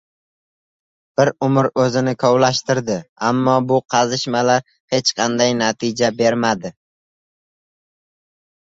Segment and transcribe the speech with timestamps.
[1.19, 2.95] —Bir umr o‘zini kovlashtirdi,
[3.29, 6.75] ammo bu qazishmalar hech qanday natija bermadi.